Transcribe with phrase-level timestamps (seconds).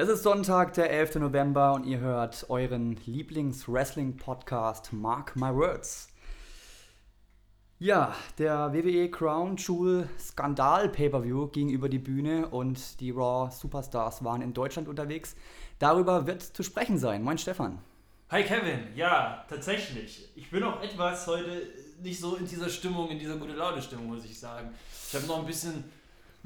[0.00, 1.16] Es ist Sonntag, der 11.
[1.16, 6.06] November und ihr hört euren Lieblings-Wrestling-Podcast Mark My Words.
[7.80, 14.22] Ja, der WWE Crown Jewel Skandal Pay-Per-View ging über die Bühne und die Raw Superstars
[14.22, 15.34] waren in Deutschland unterwegs.
[15.80, 17.24] Darüber wird zu sprechen sein.
[17.24, 17.80] Moin Stefan.
[18.30, 20.30] Hi Kevin, ja, tatsächlich.
[20.36, 24.06] Ich bin auch etwas heute nicht so in dieser Stimmung, in dieser gute Laune Stimmung,
[24.06, 24.72] muss ich sagen.
[25.08, 25.82] Ich habe noch ein bisschen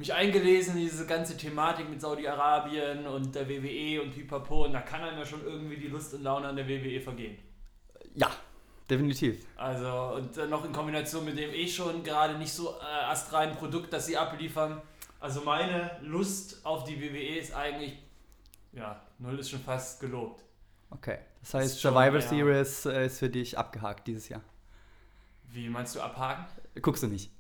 [0.02, 4.80] mich eingelesen in diese ganze Thematik mit Saudi-Arabien und der WWE und Pipapo und da
[4.80, 7.38] kann einem ja schon irgendwie die Lust und Laune an der WWE vergehen.
[8.16, 8.28] Ja,
[8.90, 9.46] definitiv.
[9.56, 13.54] Also und dann noch in Kombination mit dem eh schon gerade nicht so äh, astreinen
[13.54, 14.82] Produkt, das sie abliefern.
[15.20, 17.96] Also meine Lust auf die WWE ist eigentlich,
[18.72, 20.42] ja, null ist schon fast gelobt.
[20.90, 22.90] Okay, das heißt Survivor schon, Series ja.
[22.90, 24.42] Äh, ist für dich abgehakt dieses Jahr.
[25.52, 26.46] Wie meinst du abhaken?
[26.80, 27.30] Guckst du nicht?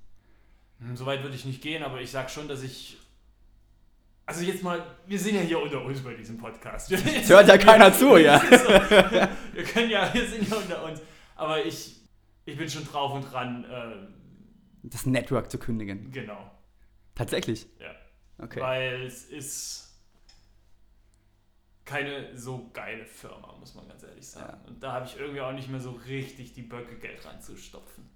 [0.82, 2.98] Hm, so weit würde ich nicht gehen, aber ich sag schon, dass ich.
[4.24, 6.90] Also jetzt mal, wir sind ja hier unter uns bei diesem Podcast.
[6.92, 8.38] Es hört ja keiner zu, ja.
[8.38, 8.46] So,
[9.52, 11.00] wir können ja, wir sind ja unter uns.
[11.34, 11.96] Aber ich,
[12.44, 13.64] ich bin schon drauf und dran.
[13.64, 14.08] Äh,
[14.84, 16.10] das Network zu kündigen.
[16.12, 16.50] Genau.
[17.14, 17.66] Tatsächlich?
[17.78, 17.94] Ja.
[18.38, 18.60] Okay.
[18.60, 19.92] Weil es ist
[21.84, 24.58] keine so geile Firma, muss man ganz ehrlich sagen.
[24.62, 24.68] Ja.
[24.68, 28.08] Und da habe ich irgendwie auch nicht mehr so richtig die Böcke Geld reinzustopfen.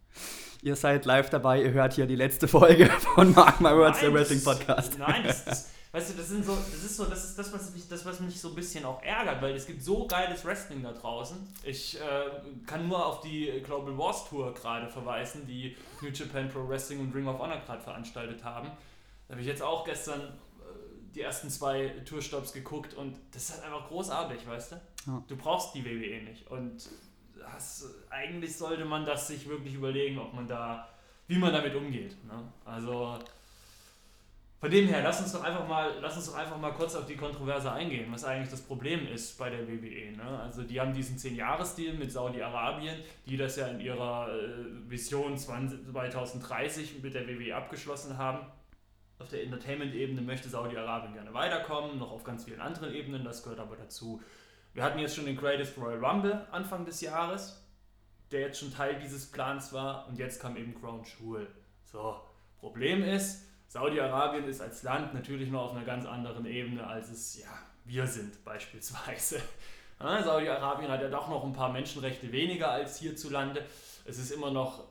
[0.63, 4.13] Ihr seid live dabei, ihr hört hier die letzte Folge von Mark My Words, der
[4.13, 4.99] Wrestling Podcast.
[4.99, 7.73] Nein, das, das, weißt du, das sind so, das ist so, das ist das, was
[7.73, 10.83] mich, das, was mich so ein bisschen auch ärgert, weil es gibt so geiles Wrestling
[10.83, 11.37] da draußen.
[11.63, 12.01] Ich äh,
[12.67, 17.15] kann nur auf die Global Wars Tour gerade verweisen, die New Japan Pro Wrestling und
[17.15, 18.71] Ring of Honor gerade veranstaltet haben.
[19.29, 23.55] Da habe ich jetzt auch gestern äh, die ersten zwei Tourstops geguckt und das ist
[23.55, 24.77] halt einfach großartig, weißt du?
[25.07, 25.23] Ja.
[25.29, 26.89] Du brauchst die WWE nicht und
[27.39, 30.89] das, eigentlich sollte man das sich wirklich überlegen, ob man da,
[31.29, 32.17] wie man damit umgeht.
[32.25, 32.43] Ne?
[32.65, 33.19] Also
[34.59, 37.07] von dem her, lass uns doch einfach mal, lass uns doch einfach mal kurz auf
[37.07, 40.17] die Kontroverse eingehen, was eigentlich das Problem ist bei der WWE.
[40.17, 40.41] Ne?
[40.43, 42.97] Also die haben diesen 10-Jahres-Deal mit Saudi-Arabien,
[43.27, 48.47] die das ja in ihrer äh, Vision 20, 2030 mit der WWE abgeschlossen haben.
[49.19, 53.61] Auf der Entertainment-Ebene möchte Saudi-Arabien gerne weiterkommen, noch auf ganz vielen anderen Ebenen, das gehört
[53.61, 54.23] aber dazu.
[54.77, 57.65] Wir hatten jetzt schon den Greatest Royal Rumble Anfang des Jahres,
[58.31, 61.49] der jetzt schon Teil dieses Plans war und jetzt kam eben Crown Jewel.
[61.83, 62.21] So,
[62.59, 67.41] Problem ist, Saudi-Arabien ist als Land natürlich noch auf einer ganz anderen Ebene, als es
[67.41, 67.49] ja,
[67.87, 69.41] wir sind beispielsweise.
[69.99, 73.65] Ja, Saudi-Arabien hat ja doch noch ein paar Menschenrechte weniger als hierzulande.
[74.05, 74.85] Es ist immer noch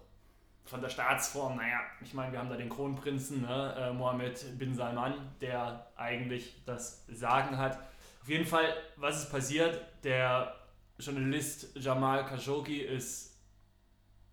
[0.65, 4.73] von der Staatsform, naja, ich meine, wir haben da den Kronprinzen, ne, äh, Mohammed bin
[4.73, 7.77] Salman, der eigentlich das Sagen hat.
[8.25, 9.79] Auf jeden Fall, was ist passiert?
[10.03, 10.55] Der
[10.97, 13.39] Journalist Jamal Khashoggi ist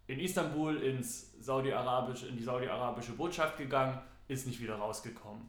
[0.07, 5.47] in Istanbul ins Saudi-Arabische, in die saudi-arabische Botschaft gegangen, ist nicht wieder rausgekommen.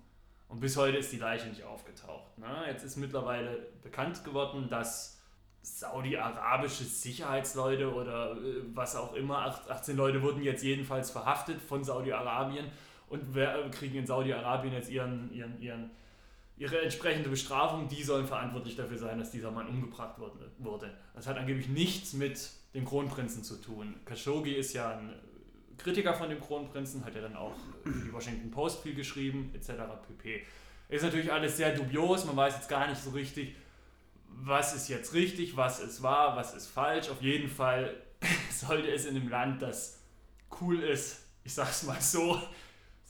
[0.49, 2.37] Und bis heute ist die Leiche nicht aufgetaucht.
[2.37, 2.65] Ne?
[2.67, 5.21] Jetzt ist mittlerweile bekannt geworden, dass
[5.61, 12.69] saudi-arabische Sicherheitsleute oder äh, was auch immer, 18 Leute wurden jetzt jedenfalls verhaftet von Saudi-Arabien
[13.07, 13.23] und
[13.71, 15.91] kriegen in Saudi-Arabien jetzt ihren, ihren, ihren
[16.57, 20.19] ihre entsprechende Bestrafung, die sollen verantwortlich dafür sein, dass dieser Mann umgebracht
[20.57, 20.93] wurde.
[21.15, 23.95] Das hat angeblich nichts mit dem Kronprinzen zu tun.
[24.05, 25.13] Khashoggi ist ja ein
[25.77, 27.55] Kritiker von dem Kronprinzen, hat ja dann auch
[27.85, 29.71] die Washington Post viel geschrieben, etc.
[30.07, 30.43] pp.
[30.89, 33.55] Ist natürlich alles sehr dubios, man weiß jetzt gar nicht so richtig,
[34.27, 37.09] was ist jetzt richtig, was ist wahr, was ist falsch.
[37.09, 37.95] Auf jeden Fall
[38.51, 39.99] sollte es in einem Land, das
[40.61, 42.39] cool ist, ich sag's mal so,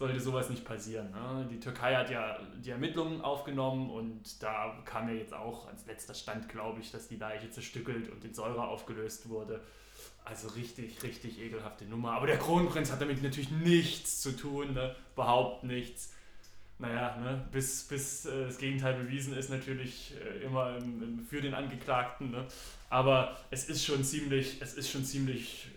[0.03, 1.12] sollte sowas nicht passieren.
[1.12, 1.47] Ne?
[1.50, 6.14] Die Türkei hat ja die Ermittlungen aufgenommen und da kam ja jetzt auch als letzter
[6.14, 9.62] Stand, glaube ich, dass die Leiche zerstückelt und in Säure aufgelöst wurde.
[10.25, 12.12] Also richtig, richtig ekelhafte Nummer.
[12.12, 14.94] Aber der Kronprinz hat damit natürlich nichts zu tun, ne?
[15.13, 16.12] überhaupt nichts.
[16.80, 17.45] Naja, ne?
[17.54, 22.31] bis, bis äh, das Gegenteil bewiesen ist, natürlich äh, immer im, im, für den Angeklagten.
[22.31, 22.45] Ne?
[22.89, 25.69] Aber es ist schon ziemlich, es ist schon ziemlich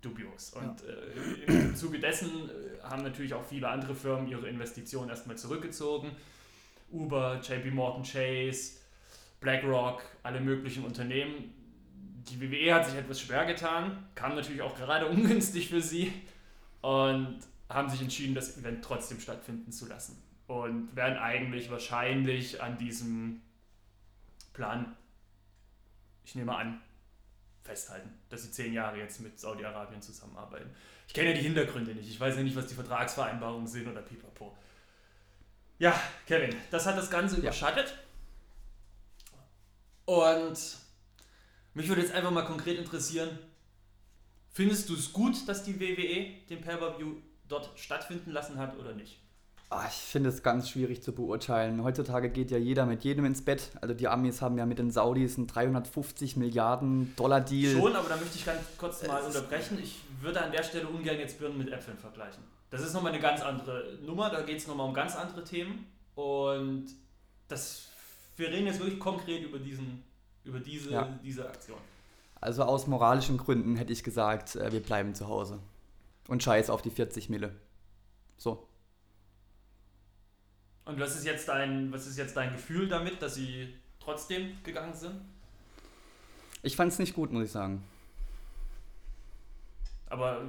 [0.00, 0.50] dubios.
[0.50, 0.88] Und ja.
[0.88, 6.12] äh, im Zuge dessen äh, haben natürlich auch viele andere Firmen ihre Investitionen erstmal zurückgezogen.
[6.90, 8.78] Uber, JP Morgan Chase,
[9.40, 11.52] BlackRock, alle möglichen Unternehmen.
[12.28, 16.12] Die WWE hat sich etwas schwer getan, kam natürlich auch gerade ungünstig für sie
[16.80, 20.22] und haben sich entschieden, das Event trotzdem stattfinden zu lassen.
[20.46, 23.42] Und werden eigentlich wahrscheinlich an diesem
[24.54, 24.96] Plan,
[26.24, 26.80] ich nehme an,
[27.68, 30.70] festhalten, dass sie zehn Jahre jetzt mit Saudi-Arabien zusammenarbeiten.
[31.06, 32.08] Ich kenne ja die Hintergründe nicht.
[32.08, 34.56] Ich weiß ja nicht, was die Vertragsvereinbarungen sind oder pipapo.
[35.78, 37.94] Ja, Kevin, das hat das Ganze überschattet.
[40.06, 40.58] Und
[41.74, 43.38] mich würde jetzt einfach mal konkret interessieren,
[44.50, 47.16] findest du es gut, dass die WWE den Pay-Per-View
[47.46, 49.20] dort stattfinden lassen hat oder nicht?
[49.70, 51.84] Ah, ich finde es ganz schwierig zu beurteilen.
[51.84, 53.70] Heutzutage geht ja jeder mit jedem ins Bett.
[53.82, 57.78] Also die Amis haben ja mit den Saudis einen 350 Milliarden Dollar Deal.
[57.78, 59.78] Schon, aber da möchte ich ganz kurz mal unterbrechen.
[59.82, 62.42] Ich würde an der Stelle ungern jetzt Birnen mit Äpfeln vergleichen.
[62.70, 65.86] Das ist nochmal eine ganz andere Nummer, da geht es nochmal um ganz andere Themen.
[66.14, 66.86] Und
[67.48, 67.88] das,
[68.36, 70.02] wir reden jetzt wirklich konkret über, diesen,
[70.44, 71.18] über diese, ja.
[71.22, 71.78] diese Aktion.
[72.40, 75.58] Also aus moralischen Gründen hätte ich gesagt, äh, wir bleiben zu Hause.
[76.28, 77.54] Und scheiß auf die 40 Mille.
[78.36, 78.67] So.
[80.88, 84.94] Und was ist jetzt dein, was ist jetzt dein Gefühl damit, dass sie trotzdem gegangen
[84.94, 85.20] sind?
[86.62, 87.84] Ich fand es nicht gut, muss ich sagen.
[90.06, 90.40] Aber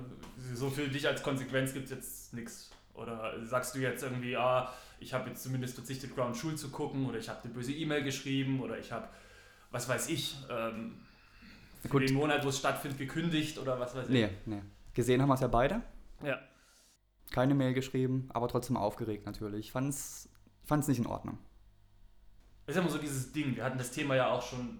[0.53, 2.71] so für dich als Konsequenz gibt es jetzt nichts.
[2.93, 4.71] Oder sagst du jetzt irgendwie, ah,
[5.01, 8.03] ich habe jetzt zumindest verzichtet, Ground Schul zu gucken, oder ich habe eine böse E-Mail
[8.03, 9.09] geschrieben, oder ich habe,
[9.71, 11.01] was weiß ich, ähm,
[11.81, 12.03] für Gut.
[12.03, 14.13] den Monat, wo es stattfindet, gekündigt, oder was weiß ich.
[14.13, 14.61] Nee, nee.
[14.93, 15.81] Gesehen haben wir es ja beide.
[16.23, 16.39] Ja.
[17.31, 19.67] Keine Mail geschrieben, aber trotzdem aufgeregt natürlich.
[19.67, 20.28] Ich fand es
[20.69, 21.37] fand es nicht in Ordnung.
[22.65, 23.55] Das ist immer so dieses Ding.
[23.55, 24.79] Wir hatten das Thema ja auch schon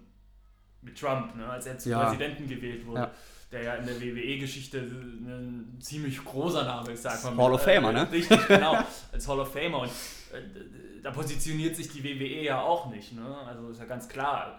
[0.80, 2.04] mit Trump, ne, als er zum ja.
[2.04, 3.00] Präsidenten gewählt wurde.
[3.00, 3.10] Ja.
[3.50, 7.36] Der ja in der WWE-Geschichte ein ziemlich großer Name ist, sagt man.
[7.36, 8.10] Hall of Famer, ne?
[8.12, 8.78] Richtig, genau.
[9.12, 9.80] Als Hall of Famer.
[9.80, 13.12] Und äh, da positioniert sich die WWE ja auch nicht.
[13.12, 13.36] Ne?
[13.44, 14.56] Also ist ja ganz klar.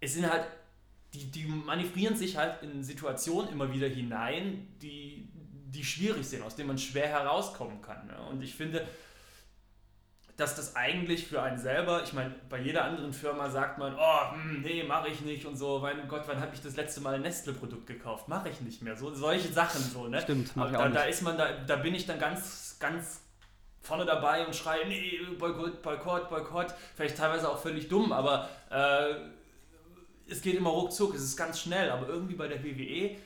[0.00, 0.46] Es sind halt,
[1.12, 5.28] die, die manövrieren sich halt in Situationen immer wieder hinein, die,
[5.66, 8.06] die schwierig sind, aus denen man schwer herauskommen kann.
[8.06, 8.16] Ne?
[8.30, 8.86] Und ich finde,
[10.36, 14.32] dass das eigentlich für einen selber, ich meine, bei jeder anderen Firma sagt man, oh,
[14.32, 17.14] hm, nee, mache ich nicht und so, mein Gott, wann habe ich das letzte Mal
[17.14, 18.28] ein Nestle-Produkt gekauft?
[18.28, 18.96] Mache ich nicht mehr.
[18.96, 20.20] So, solche Sachen so, ne?
[20.20, 23.22] Stimmt, mach da, da ist man, da, da bin ich dann ganz, ganz
[23.80, 26.74] vorne dabei und schreie, nee, Boykott, Boykott, Boykott.
[26.94, 29.14] Vielleicht teilweise auch völlig dumm, aber äh,
[30.30, 33.16] es geht immer ruckzuck, es ist ganz schnell, aber irgendwie bei der WWE,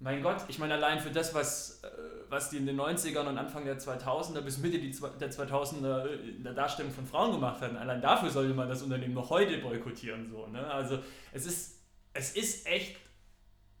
[0.00, 1.82] mein Gott, ich meine, allein für das, was.
[1.84, 6.42] Äh, was die in den 90ern und Anfang der 2000er bis Mitte der 2000er in
[6.42, 7.76] der Darstellung von Frauen gemacht haben.
[7.76, 10.30] Allein dafür sollte man das Unternehmen noch heute boykottieren.
[10.30, 10.66] So, ne?
[10.70, 10.98] Also
[11.32, 11.78] es ist,
[12.12, 12.96] es ist echt,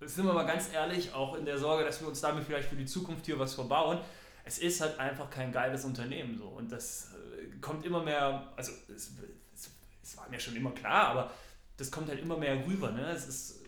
[0.00, 2.76] sind wir mal ganz ehrlich, auch in der Sorge, dass wir uns damit vielleicht für
[2.76, 3.98] die Zukunft hier was verbauen.
[4.44, 6.46] Es ist halt einfach kein geiles Unternehmen so.
[6.46, 9.12] Und das äh, kommt immer mehr, also es,
[9.54, 9.70] es,
[10.02, 11.30] es war mir schon immer klar, aber
[11.76, 12.90] das kommt halt immer mehr rüber.
[12.90, 13.10] Ne?
[13.10, 13.60] Es ist,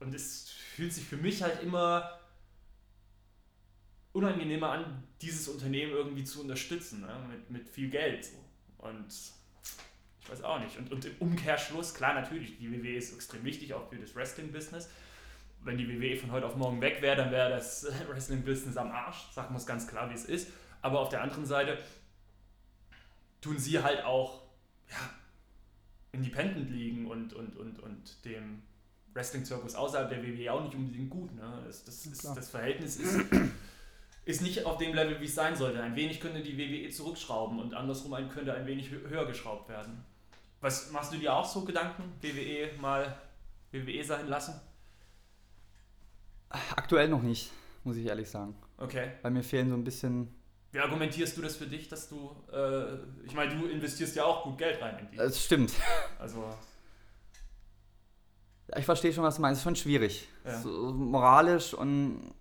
[0.00, 2.18] und es fühlt sich für mich halt immer
[4.14, 7.26] unangenehmer an, dieses Unternehmen irgendwie zu unterstützen, ne?
[7.28, 8.24] mit, mit viel Geld.
[8.24, 8.36] So.
[8.78, 10.78] Und ich weiß auch nicht.
[10.78, 14.88] Und, und im Umkehrschluss, klar, natürlich, die WWE ist extrem wichtig, auch für das Wrestling-Business.
[15.62, 19.32] Wenn die WWE von heute auf morgen weg wäre, dann wäre das Wrestling-Business am Arsch,
[19.32, 20.48] sagen wir es ganz klar, wie es ist.
[20.80, 21.78] Aber auf der anderen Seite
[23.40, 24.42] tun sie halt auch
[24.90, 25.10] ja,
[26.12, 28.62] independent liegen und, und, und, und dem
[29.12, 31.34] Wrestling-Zirkus außerhalb der WWE auch nicht unbedingt gut.
[31.34, 31.62] Ne?
[31.66, 33.18] Das, das, ist, das Verhältnis ist
[34.24, 35.82] ist nicht auf dem Level, wie es sein sollte.
[35.82, 40.04] Ein wenig könnte die WWE zurückschrauben und andersrum könnte ein wenig höher geschraubt werden.
[40.60, 42.04] Was machst du dir auch so Gedanken?
[42.22, 43.18] WWE mal
[43.70, 44.58] WWE sein lassen?
[46.48, 47.50] Aktuell noch nicht,
[47.82, 48.54] muss ich ehrlich sagen.
[48.78, 49.12] Okay.
[49.22, 50.34] Weil mir fehlen so ein bisschen.
[50.72, 52.94] Wie argumentierst du das für dich, dass du, äh,
[53.26, 55.16] ich meine, du investierst ja auch gut Geld rein in die.
[55.16, 55.72] Das stimmt.
[56.18, 56.42] Also.
[58.76, 59.58] Ich verstehe schon, was du meinst.
[59.58, 60.26] Es ist schon schwierig.
[60.44, 60.60] Ja.
[60.60, 62.32] So moralisch und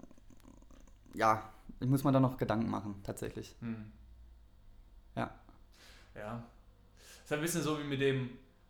[1.14, 1.53] ja,
[1.84, 3.56] ich muss mir da noch Gedanken machen, tatsächlich.
[3.60, 3.92] Hm.
[5.16, 5.32] Ja.
[6.16, 6.42] Ja.
[7.24, 8.30] Ist ein bisschen so wie mit dem,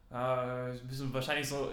[0.10, 1.72] äh, ein bisschen wahrscheinlich so,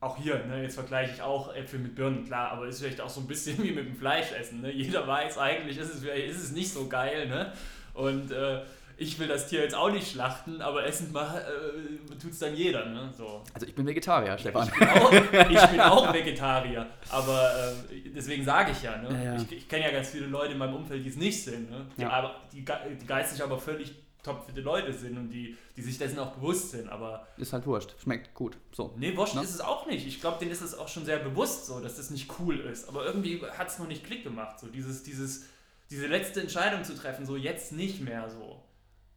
[0.00, 3.10] auch hier, ne, jetzt vergleiche ich auch Äpfel mit Birnen, klar, aber ist vielleicht auch
[3.10, 4.62] so ein bisschen wie mit dem Fleischessen.
[4.62, 4.72] Ne?
[4.72, 7.28] Jeder weiß, eigentlich ist es, ist es nicht so geil.
[7.28, 7.52] Ne?
[7.92, 8.62] Und äh,
[8.98, 12.86] ich will das Tier jetzt auch nicht schlachten, aber essen äh, tut es dann jeder.
[12.86, 13.12] Ne?
[13.16, 13.42] So.
[13.52, 14.68] Also ich bin Vegetarier, Stefan.
[14.68, 15.12] Ich bin auch,
[15.50, 18.96] ich bin auch Vegetarier, aber äh, deswegen sage ich ja.
[18.96, 19.08] Ne?
[19.12, 19.36] ja, ja.
[19.36, 21.86] Ich, ich kenne ja ganz viele Leute in meinem Umfeld, die es nicht sind, ne?
[21.96, 22.10] die, ja.
[22.10, 26.32] aber, die, die geistig aber völlig topfitte Leute sind und die, die sich dessen auch
[26.32, 27.26] bewusst sind, aber...
[27.36, 28.94] Ist halt wurscht, schmeckt gut, so.
[28.96, 29.42] Nee, wurscht ne?
[29.42, 30.06] ist es auch nicht.
[30.06, 32.88] Ich glaube, denen ist es auch schon sehr bewusst so, dass das nicht cool ist,
[32.88, 35.44] aber irgendwie hat es noch nicht Klick gemacht, so dieses, dieses,
[35.90, 38.65] diese letzte Entscheidung zu treffen, so jetzt nicht mehr so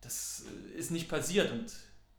[0.02, 1.72] das äh, ist nicht passiert und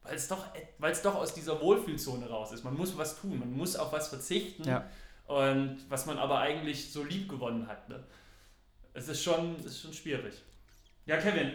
[0.02, 0.46] weil es doch,
[0.78, 2.64] weil es doch aus dieser Wohlfühlzone raus ist.
[2.64, 4.88] Man muss was tun, man muss auf was verzichten ja.
[5.26, 7.88] und was man aber eigentlich so lieb gewonnen hat.
[7.88, 8.02] Ne?
[8.94, 10.34] Es ist schon, es ist schon schwierig.
[11.06, 11.52] Ja, Kevin.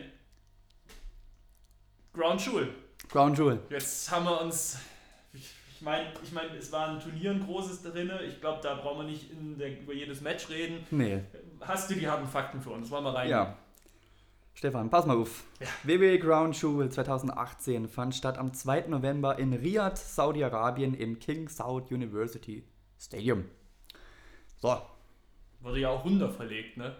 [2.14, 2.74] Ground Jewel.
[3.10, 3.60] Ground Jewel.
[3.70, 4.78] Jetzt haben wir uns.
[5.34, 8.10] Ich meine, ich mein, es war ein Turnier, ein großes drin.
[8.26, 10.86] Ich glaube, da brauchen wir nicht der, über jedes Match reden.
[10.90, 11.22] Nee.
[11.60, 12.90] Hast du die harten Fakten für uns?
[12.90, 13.30] Wollen wir rein?
[13.30, 13.58] Ja.
[14.56, 15.44] Stefan, pass mal auf.
[15.60, 15.68] Ja.
[15.84, 18.86] WWE Ground Jewel 2018 fand statt am 2.
[18.88, 22.64] November in Riyadh, Saudi-Arabien im King Saud University
[22.98, 23.44] Stadium.
[24.62, 24.82] So.
[25.60, 26.96] Wurde ja auch runter verlegt, ne?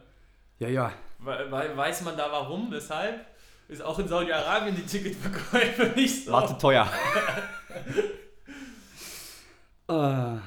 [0.60, 0.92] Ja, ja.
[1.20, 3.26] We we weiß man da warum, weshalb?
[3.70, 6.34] Ist auch in Saudi-Arabien die Ticketverkäufe nicht so.
[6.34, 6.92] War zu teuer.
[9.88, 10.40] äh,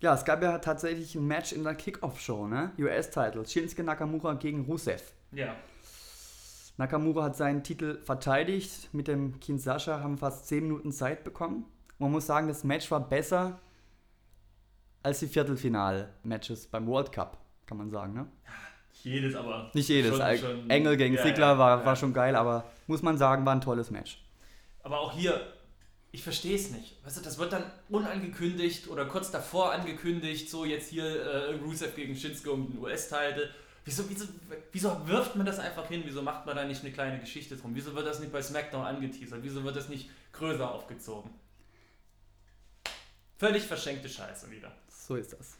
[0.00, 2.70] ja, es gab ja tatsächlich ein Match in der Kickoff-Show, ne?
[2.78, 3.44] US-Title.
[3.44, 5.02] Shinsuke Nakamura gegen Rusev.
[5.32, 5.56] Ja.
[6.78, 8.92] Nakamura hat seinen Titel verteidigt.
[8.92, 11.64] Mit dem Kinsasha haben fast 10 Minuten Zeit bekommen.
[11.98, 13.58] Man muss sagen, das Match war besser
[15.02, 18.26] als die Viertelfinal-Matches beim World Cup, kann man sagen, ne?
[19.02, 19.70] Jedes aber.
[19.72, 20.16] Nicht jedes.
[20.16, 21.86] Schon- schon- Engel gegen ja, Ziggler ja, war, ja.
[21.86, 24.22] war schon geil, aber muss man sagen, war ein tolles Match.
[24.82, 25.40] Aber auch hier,
[26.10, 26.96] ich verstehe es nicht.
[27.04, 31.94] Weißt du, das wird dann unangekündigt oder kurz davor angekündigt, so jetzt hier äh, Rusev
[31.94, 33.48] gegen Shinsuke um den US-Title.
[33.86, 34.26] Wieso, wieso,
[34.72, 36.02] wieso wirft man das einfach hin?
[36.04, 37.72] Wieso macht man da nicht eine kleine Geschichte drum?
[37.72, 39.38] Wieso wird das nicht bei SmackDown angeteasert?
[39.42, 41.30] Wieso wird das nicht größer aufgezogen?
[43.38, 44.72] Völlig verschenkte Scheiße wieder.
[44.88, 45.54] So ist das.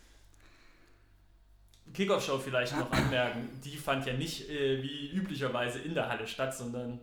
[1.95, 6.52] Kickoff-Show vielleicht noch anmerken, die fand ja nicht äh, wie üblicherweise in der Halle statt,
[6.52, 6.99] sondern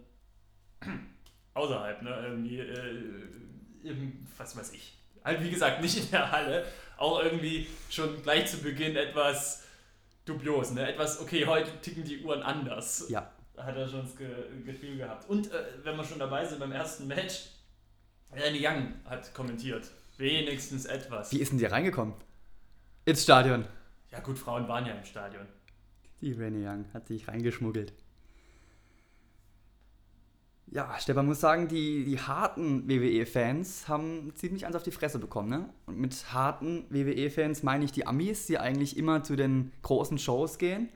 [1.54, 2.22] außerhalb, ne?
[2.28, 3.02] Irgendwie, äh,
[3.86, 4.98] im, was weiß ich.
[5.24, 6.66] Halt wie gesagt, nicht in der Halle,
[6.98, 9.63] auch irgendwie schon gleich zu Beginn etwas
[10.26, 10.90] dubios, ne?
[10.90, 13.08] Etwas, okay, heute ticken die Uhren anders.
[13.10, 13.32] Ja.
[13.58, 14.28] Hat er schon das Ge
[14.66, 15.30] Gefühl gehabt.
[15.30, 17.50] Und äh, wenn wir schon dabei sind beim ersten Match,
[18.36, 19.90] Danny Young hat kommentiert.
[20.18, 21.32] Wenigstens etwas.
[21.32, 22.14] Wie ist denn die reingekommen?
[23.06, 23.66] Ins Stadion.
[24.12, 25.46] Ja gut, Frauen waren ja im Stadion.
[26.22, 27.94] Die Renee Young hat sich reingeschmuggelt.
[30.74, 35.48] Ja, Stefan muss sagen, die, die harten WWE-Fans haben ziemlich eins auf die Fresse bekommen.
[35.50, 35.70] Ne?
[35.86, 40.58] Und mit harten WWE-Fans meine ich die Amis, die eigentlich immer zu den großen Shows
[40.58, 40.90] gehen.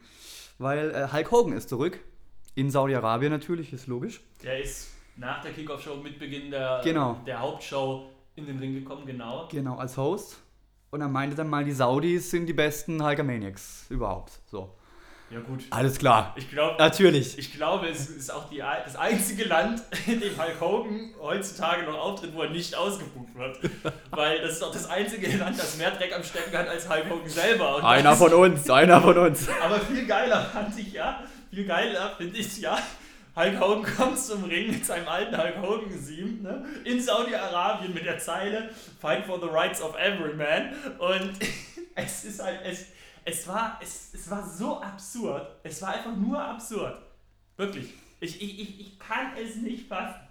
[0.58, 2.00] Weil äh, Hulk Hogan ist zurück.
[2.56, 4.22] In Saudi-Arabien natürlich, ist logisch.
[4.42, 7.22] Der ist nach der Kickoff-Show mit Beginn der, Genau.
[7.28, 9.48] der Hauptshow in den Ring gekommen, genau.
[9.52, 10.42] Genau, als Host.
[10.90, 14.40] Und er meinte dann mal, die Saudis sind die besten Hulkamaniacs überhaupt.
[14.48, 14.72] So.
[15.30, 15.64] Ja gut.
[15.72, 16.34] Alles klar.
[16.38, 17.38] Ich glaube, Natürlich.
[17.38, 21.98] ich glaube, es ist auch die, das einzige Land, in dem Hulk Hogan heutzutage noch
[21.98, 23.60] auftritt, wo er nicht ausgebucht wird.
[24.12, 27.10] Weil das ist auch das einzige Land, das mehr Dreck am Stecken hat als Hulk
[27.10, 27.76] Hogan selber.
[27.76, 29.50] Und Einer von uns, einer von uns.
[29.62, 32.78] Aber viel geiler fand ich ja, viel geiler finde ich ja,
[33.36, 38.18] Hulk Hogan kommt zum Ring mit seinem alten Hulk Hogan-Theme ne, in Saudi-Arabien mit der
[38.18, 38.70] Zeile
[39.00, 41.34] Fight for the rights of every man und
[41.96, 42.88] es ist halt, es,
[43.28, 46.98] es, war, es, es war so absurd, es war einfach nur absurd,
[47.58, 50.22] wirklich, ich, ich, ich, ich kann es nicht fassen.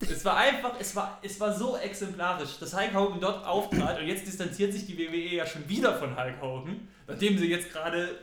[0.00, 4.06] Es war einfach, es war, es war so exemplarisch, dass Hulk Hogan dort auftrat und
[4.06, 8.18] jetzt distanziert sich die WWE ja schon wieder von Hulk Hogan, nachdem sie jetzt gerade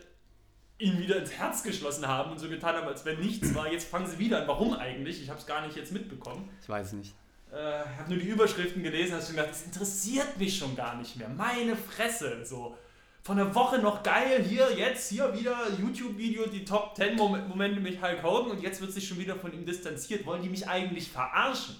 [0.78, 3.72] ihn wieder ins Herz geschlossen haben und so getan haben, als wenn nichts war.
[3.72, 4.48] Jetzt fangen sie wieder an.
[4.48, 5.24] Warum eigentlich?
[5.24, 6.50] Ich habe es gar nicht jetzt mitbekommen.
[6.62, 7.16] Ich weiß es nicht.
[7.52, 7.56] Äh,
[7.98, 11.30] habe nur die Überschriften gelesen, habe schon gedacht, das interessiert mich schon gar nicht mehr.
[11.30, 12.78] Meine Fresse, so.
[13.24, 17.80] Von der Woche noch geil, hier, jetzt, hier wieder YouTube-Video, die Top 10 Mom Momente
[17.80, 20.26] mit Hulk Hogan und jetzt wird sich schon wieder von ihm distanziert.
[20.26, 21.78] Wollen die mich eigentlich verarschen?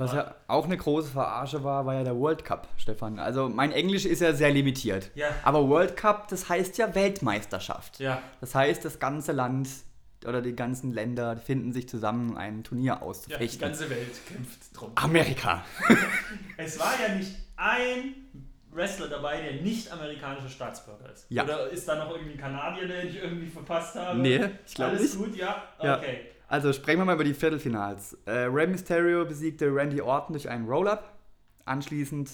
[0.00, 3.18] Was ja auch eine große Verarsche war, war ja der World Cup, Stefan.
[3.18, 5.10] Also mein Englisch ist ja sehr limitiert.
[5.14, 5.28] Ja.
[5.42, 8.00] Aber World Cup, das heißt ja Weltmeisterschaft.
[8.00, 8.22] Ja.
[8.40, 9.68] Das heißt, das ganze Land
[10.24, 13.60] oder die ganzen Länder finden sich zusammen, um ein Turnier Ja, die auszufechten.
[13.60, 14.92] ganze Welt kämpft drum.
[14.94, 15.62] Amerika.
[16.56, 18.14] Es war ja nicht ein
[18.72, 21.26] Wrestler dabei, der nicht amerikanischer Staatsbürger ist.
[21.28, 21.44] Ja.
[21.44, 24.18] Oder ist da noch irgendwie ein Kanadier, den ich irgendwie verpasst habe?
[24.18, 25.18] Nee, ich glaube Alles nicht.
[25.18, 25.62] gut, ja?
[25.82, 25.98] Ja.
[25.98, 26.20] Okay.
[26.48, 28.16] Also sprechen wir mal über die Viertelfinals.
[28.26, 31.12] Äh, Rey Mysterio besiegte Randy Orton durch einen Roll-Up.
[31.64, 32.30] Anschließend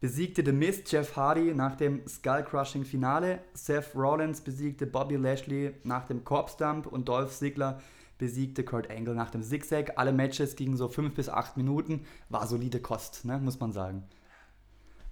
[0.00, 3.40] besiegte The Miz Jeff Hardy nach dem Skull-Crushing-Finale.
[3.54, 7.80] Seth Rollins besiegte Bobby Lashley nach dem Corpse-Dump und Dolph Ziggler
[8.18, 9.92] besiegte Kurt Angle nach dem Zigzag.
[9.96, 12.04] Alle Matches gingen so 5 bis 8 Minuten.
[12.28, 13.38] War solide Kost, ne?
[13.38, 14.04] muss man sagen.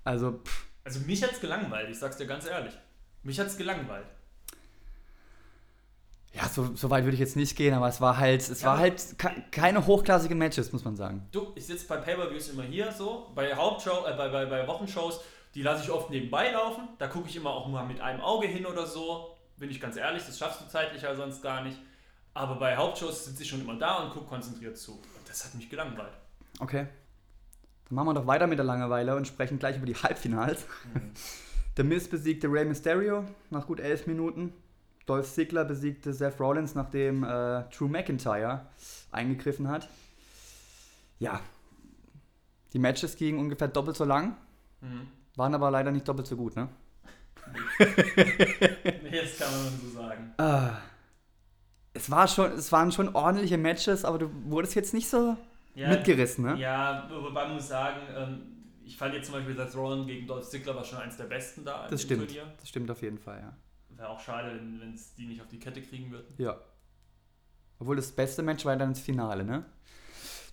[0.06, 2.72] Also, pff, Also mich hat's gelangweilt, ich sag's dir ganz ehrlich.
[3.22, 4.06] Mich hat's gelangweilt.
[6.32, 8.68] ja, so, so weit würde ich jetzt nicht gehen, aber es war halt, es Ja,
[8.68, 11.26] war halt ke keine hochklassigen Matches, muss man sagen.
[11.32, 15.20] Du, ich sitze bei Pay-Per-Views immer hier so, bei Hauptshow, äh, bei, bei, bei Wochenshows,
[15.54, 16.88] die lasse ich oft nebenbei laufen.
[16.98, 19.34] Da gucke ich immer auch mal mit einem Auge hin oder so.
[19.56, 21.78] Bin ich ganz ehrlich, das schaffst du zeitlich ja sonst gar nicht.
[22.34, 24.92] Aber bei Hauptshows sitze ich schon immer da und gucke konzentriert zu.
[24.92, 26.12] Und das hat mich gelangweilt.
[26.60, 26.86] Okay.
[27.88, 30.66] Dann machen wir doch weiter mit der Langeweile und sprechen gleich über die Halbfinals.
[31.76, 34.52] The Miz besiegte Rey Mysterio nach gut elf Minuten.
[35.06, 38.66] Dolph Ziggler besiegte Seth Rollins, nachdem äh, Drew McIntyre
[39.12, 39.88] eingegriffen hat.
[41.20, 41.40] Ja.
[42.72, 44.36] Die Matches gingen ungefähr doppelt so lang,
[44.80, 45.06] Mhm.
[45.36, 46.68] waren aber leider nicht doppelt so gut, ne?
[47.78, 50.34] Nee, das kann man so sagen.
[50.38, 50.78] Ah.
[51.94, 55.36] Es, war schon, es waren schon ordentliche Matches, aber du wurdest jetzt nicht so
[55.76, 56.56] Ja, mitgerissen, ne?
[56.58, 58.42] Ja, wobei man muss sagen, ähm,
[58.82, 61.64] ich fand jetzt zum Beispiel Seth Rollins gegen Dolph Ziggler war schon eins der besten
[61.66, 62.28] da das stimmt.
[62.28, 62.50] Turnier.
[62.58, 63.56] Das stimmt auf jeden Fall, ja.
[63.90, 66.32] Wäre auch schade, wenn es die nicht auf die Kette kriegen würden.
[66.38, 66.58] Ja.
[67.78, 69.66] Obwohl das beste Match war dann das Finale, ne?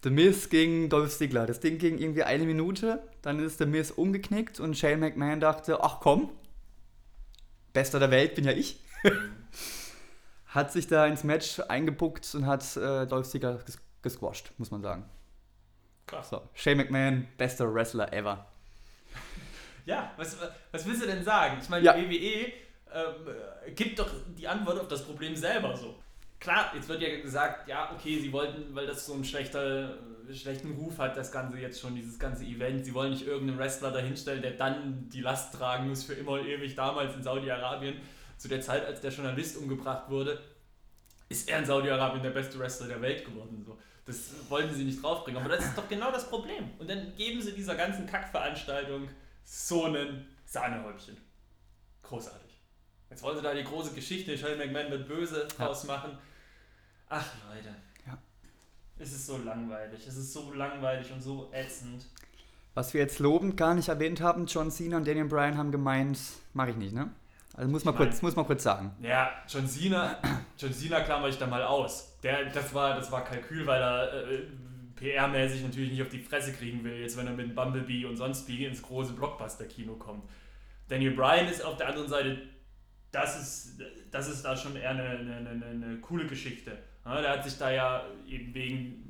[0.03, 1.45] The Miz gegen Dolph Ziggler.
[1.45, 5.81] Das Ding ging irgendwie eine Minute, dann ist The Miz umgeknickt und Shane McMahon dachte,
[5.81, 6.31] ach komm,
[7.71, 8.83] bester der Welt bin ja ich.
[10.47, 13.59] hat sich da ins Match eingepuckt und hat äh, Dolph Ziggler
[14.03, 15.05] ges gesquashed, muss man sagen.
[16.05, 16.29] Krass.
[16.29, 18.45] So, Shane McMahon, bester Wrestler ever.
[19.86, 20.38] Ja, was,
[20.72, 21.57] was willst du denn sagen?
[21.62, 21.93] Ich meine, ja.
[21.93, 22.53] die WWE
[22.93, 25.95] ähm, gibt doch die Antwort auf das Problem selber so.
[26.39, 29.98] Klar, jetzt wird ja gesagt, ja, okay, sie wollten, weil das so einen schlechter,
[30.33, 33.91] schlechten Ruf hat, das Ganze jetzt schon, dieses ganze Event, sie wollen nicht irgendeinen Wrestler
[33.91, 37.95] dahinstellen, der dann die Last tragen muss für immer und ewig damals in Saudi-Arabien
[38.38, 40.41] zu der Zeit, als der Journalist umgebracht wurde,
[41.29, 43.63] ist er in Saudi-Arabien der beste Wrestler der Welt geworden.
[43.65, 43.77] So.
[44.05, 45.41] Das wollten sie nicht draufbringen.
[45.41, 46.69] Aber das ist doch genau das Problem.
[46.79, 49.07] Und dann geben sie dieser ganzen Kackveranstaltung
[49.45, 51.17] so einen Sahnehäubchen.
[52.01, 52.60] Großartig.
[53.10, 55.72] Jetzt wollen sie da die große Geschichte, Shane McMahon wird böse ja.
[55.88, 56.17] machen.
[57.10, 57.75] Ach Leute.
[58.07, 58.17] Ja.
[58.98, 60.05] Es ist so langweilig.
[60.07, 62.05] Es ist so langweilig und so ätzend.
[62.74, 66.17] Was wir jetzt lobend gar nicht erwähnt haben, John Cena und Daniel Bryan haben gemeint,
[66.53, 67.12] mache ich nicht, ne?
[67.53, 68.95] Also muss man, kurz, muss man kurz sagen.
[69.00, 70.17] Ja, John Cena,
[70.57, 72.17] John Cena klammer ich da mal aus.
[72.24, 74.48] Der, das, war, das war Kalkül, weil er äh,
[75.00, 78.48] PR-mäßig natürlich nicht auf die Fresse kriegen will, jetzt wenn er mit Bumblebee und sonst
[78.48, 80.24] wie ins große Blockbuster-Kino kommt.
[80.88, 82.41] Daniel Bryan ist auf der anderen Seite,
[83.12, 86.77] das ist, das ist da schon eher eine, eine, eine, eine coole Geschichte.
[87.05, 89.03] Ja, der hat sich da ja eben wegen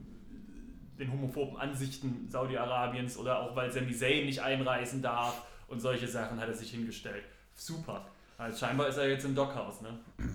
[0.99, 6.39] den homophoben Ansichten Saudi-Arabiens oder auch weil Sami Zayn nicht einreisen darf und solche Sachen
[6.39, 7.23] hat er sich hingestellt.
[7.55, 8.05] Super.
[8.43, 9.97] Also scheinbar ist er jetzt im Dockhaus, ne?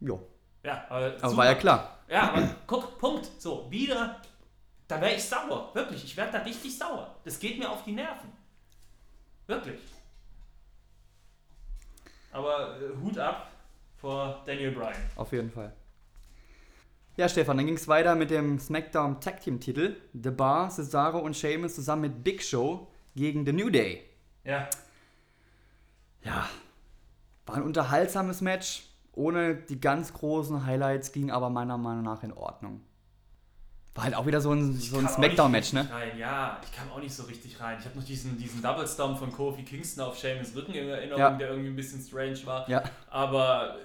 [0.00, 0.28] Jo.
[0.62, 1.98] Ja, aber, aber war ja klar.
[2.06, 3.30] Ja, aber guck, Punkt.
[3.40, 4.20] So, wieder,
[4.86, 5.70] da wäre ich sauer.
[5.74, 7.16] Wirklich, ich werde da richtig sauer.
[7.24, 8.30] Das geht mir auf die Nerven.
[9.46, 9.80] Wirklich.
[12.30, 13.50] Aber äh, Hut ab
[13.96, 15.00] vor Daniel Bryan.
[15.14, 15.72] Auf jeden Fall.
[17.16, 19.96] Ja, Stefan, dann ging es weiter mit dem SmackDown Tag Team Titel.
[20.12, 24.04] The Bar, Cesaro und Sheamus zusammen mit Big Show gegen The New Day.
[24.44, 24.68] Ja.
[26.22, 26.46] Ja,
[27.46, 28.82] war ein unterhaltsames Match,
[29.12, 32.82] ohne die ganz großen Highlights, ging aber meiner Meinung nach in Ordnung.
[33.94, 35.88] War halt auch wieder so ein, so ein Smackdown-Match, ne?
[35.90, 36.18] Rein.
[36.18, 37.78] Ja, ich kam auch nicht so richtig rein.
[37.80, 41.18] Ich habe noch diesen, diesen Double Stomp von Kofi Kingston auf Sheamus Rücken in Erinnerung,
[41.18, 41.30] ja.
[41.30, 42.68] der irgendwie ein bisschen strange war.
[42.68, 42.84] Ja.
[43.08, 43.78] Aber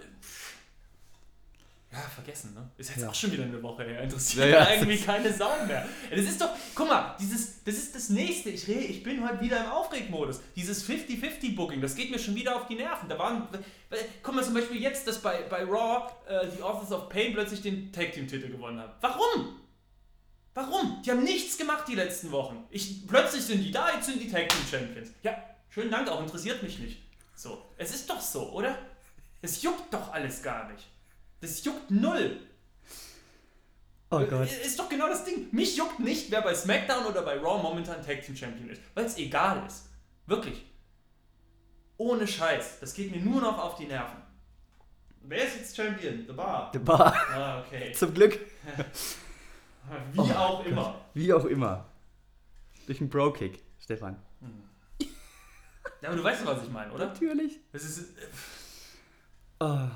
[1.92, 2.72] ja, vergessen, ne?
[2.78, 3.10] Ist jetzt ja.
[3.10, 4.02] auch schon wieder eine Woche her.
[4.02, 4.74] Interessiert ja, ja.
[4.76, 5.86] irgendwie keine Sau mehr.
[6.10, 8.50] Das ist doch, guck mal, dieses, das ist das nächste.
[8.50, 10.40] Ich, rede, ich bin heute wieder im Aufregmodus.
[10.56, 13.10] Dieses 50-50-Booking, das geht mir schon wieder auf die Nerven.
[13.10, 13.46] Da waren,
[14.24, 17.62] guck mal zum Beispiel jetzt, dass bei, bei Raw äh, die Authors of Pain plötzlich
[17.62, 18.94] den Tag-Team-Titel gewonnen haben.
[19.02, 19.60] Warum?
[20.54, 21.02] Warum?
[21.06, 22.64] Die haben nichts gemacht die letzten Wochen.
[22.70, 25.10] Ich, plötzlich sind die da, jetzt sind die Tag-Team-Champions.
[25.24, 25.36] Ja,
[25.70, 27.02] schönen Dank, auch interessiert mich nicht.
[27.36, 28.78] So, es ist doch so, oder?
[29.42, 30.88] Es juckt doch alles gar nicht.
[31.42, 32.40] Das juckt null.
[34.12, 34.52] Oh Gott.
[34.52, 35.48] Ist doch genau das Ding.
[35.52, 38.82] Mich juckt nicht, wer bei SmackDown oder bei Raw momentan Tag Team Champion ist.
[38.94, 39.90] Weil es egal ist.
[40.28, 40.66] Wirklich.
[41.98, 42.80] Ohne Scheiß.
[42.80, 44.22] Das geht mir nur noch auf die Nerven.
[45.22, 46.26] Wer ist jetzt Champion?
[46.28, 46.72] The Bar.
[46.74, 47.16] The Bar.
[47.34, 47.92] Ah, okay.
[47.96, 48.34] Zum Glück.
[50.14, 50.68] Wie oh auch Gott.
[50.68, 51.06] immer.
[51.14, 51.86] Wie auch immer.
[52.86, 54.18] Durch einen Bro-Kick, Stefan.
[54.42, 55.08] Hm.
[56.02, 57.08] Ja, aber du weißt doch, was ich meine, oder?
[57.08, 57.60] Natürlich.
[57.72, 58.18] Das ist.
[58.18, 58.26] Äh,
[59.60, 59.88] oh.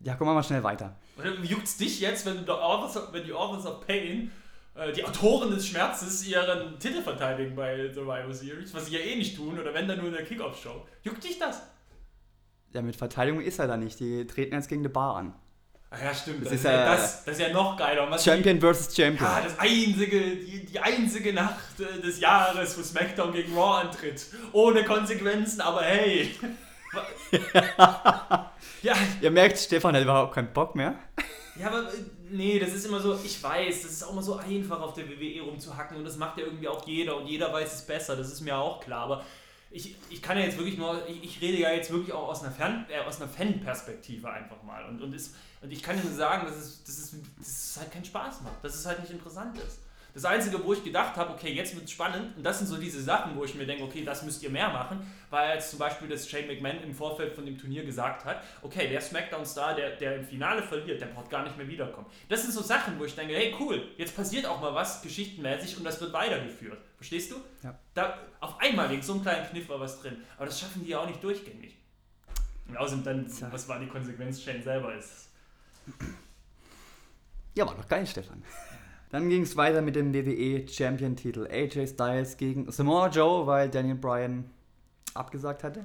[0.00, 0.96] Ja, wir mal schnell weiter.
[1.42, 4.30] Juckt's dich jetzt, wenn, Authors, wenn die Authors of Pain,
[4.74, 9.16] äh, die Autoren des Schmerzes, ihren Titel verteidigen bei Survivor Series, was sie ja eh
[9.16, 10.86] nicht tun, oder wenn dann nur in der Kickoff-Show?
[11.02, 11.62] Juckt dich das?
[12.72, 14.00] Ja, mit Verteidigung ist er da nicht.
[14.00, 15.34] Die treten jetzt gegen die Bar an.
[15.90, 16.42] Ach ja, stimmt.
[16.42, 18.16] Das, das ist, ja, das, das, ist ja noch geiler.
[18.16, 19.28] Champion die, versus Champion.
[19.28, 24.24] Ja, das einzige, die, die einzige Nacht äh, des Jahres, wo SmackDown gegen Raw antritt.
[24.52, 26.30] Ohne Konsequenzen, aber hey.
[28.82, 28.94] Ja.
[29.20, 30.94] Ihr merkt, Stefan hat überhaupt keinen Bock mehr.
[31.58, 31.98] Ja, aber äh,
[32.30, 35.08] nee, das ist immer so, ich weiß, das ist auch immer so einfach auf der
[35.08, 38.32] WWE rumzuhacken und das macht ja irgendwie auch jeder und jeder weiß es besser, das
[38.32, 39.24] ist mir auch klar, aber
[39.70, 42.42] ich, ich kann ja jetzt wirklich nur, ich, ich rede ja jetzt wirklich auch aus
[42.42, 46.12] einer, Fern, äh, aus einer Fan-Perspektive einfach mal und, und, ist, und ich kann nur
[46.12, 49.12] sagen, dass es, dass, es, dass es halt keinen Spaß macht, dass es halt nicht
[49.12, 49.80] interessant ist.
[50.14, 52.76] Das Einzige, wo ich gedacht habe, okay, jetzt wird es spannend, und das sind so
[52.76, 55.78] diese Sachen, wo ich mir denke, okay, das müsst ihr mehr machen, weil als zum
[55.78, 59.96] Beispiel das Shane McMahon im Vorfeld von dem Turnier gesagt hat, okay, der Smackdown-Star, der,
[59.96, 62.06] der im Finale verliert, der braucht gar nicht mehr wiederkommen.
[62.28, 65.78] Das sind so Sachen, wo ich denke, hey, cool, jetzt passiert auch mal was geschichtenmäßig
[65.78, 66.78] und das wird weitergeführt.
[66.96, 67.36] Verstehst du?
[67.62, 67.78] Ja.
[67.94, 70.16] Da, auf einmal wegen so einem kleinen Kniff war was drin.
[70.36, 71.76] Aber das schaffen die ja auch nicht durchgängig.
[72.68, 75.28] Und außerdem dann, was war die Konsequenz, Shane selber ist.
[77.54, 78.42] Ja, war doch geil, Stefan.
[79.10, 81.48] Dann ging es weiter mit dem WWE Champion-Titel.
[81.50, 84.44] AJ Styles gegen Samoa Joe, weil Daniel Bryan
[85.14, 85.84] abgesagt hatte.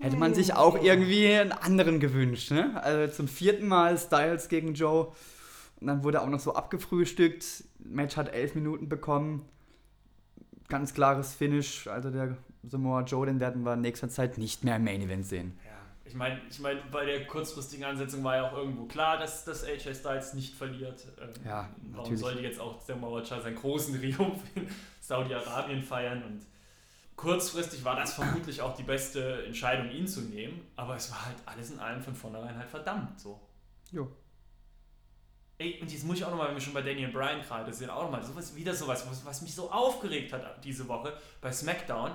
[0.00, 2.82] Hätte man sich auch irgendwie einen anderen gewünscht, ne?
[2.82, 5.12] Also zum vierten Mal Styles gegen Joe.
[5.80, 7.64] Und dann wurde auch noch so abgefrühstückt.
[7.78, 9.44] Match hat elf Minuten bekommen.
[10.68, 11.86] Ganz klares Finish.
[11.86, 15.26] Also der Samoa Joe, den werden wir in nächster Zeit nicht mehr im Main Event
[15.26, 15.56] sehen.
[15.64, 15.70] Ja,
[16.12, 19.64] ich meine, ich mein, bei der kurzfristigen Ansetzung war ja auch irgendwo klar, dass, dass
[19.64, 21.06] AJ Styles nicht verliert.
[21.18, 22.20] Ähm, Ja, Warum natürlich.
[22.20, 24.68] sollte jetzt auch Samoa Joe seinen großen Triumph in
[25.00, 26.22] Saudi-Arabien feiern?
[26.22, 26.44] Und
[27.16, 30.60] kurzfristig war das vermutlich auch die beste Entscheidung, ihn zu nehmen.
[30.76, 33.40] Aber es war halt alles in allem von vornherein halt verdammt so.
[33.90, 34.06] Jo.
[35.56, 37.88] Ey, und jetzt muss ich auch nochmal, wenn wir schon bei Daniel Bryan gerade sind,
[37.88, 42.10] auch nochmal sowas, wieder sowas, was, was mich so aufgeregt hat diese Woche bei SmackDown.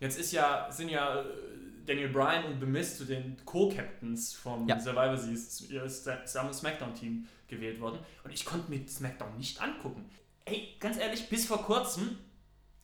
[0.00, 1.24] Jetzt ist ja, sind ja äh,
[1.86, 4.78] Daniel Bryan und The Miz zu den Co-Captains vom Ja.
[4.78, 6.08] Survivor Series
[6.52, 7.98] SmackDown-Team gewählt worden.
[8.24, 10.04] Und ich konnte mir SmackDown nicht angucken.
[10.44, 12.18] Ey, ganz ehrlich, bis vor kurzem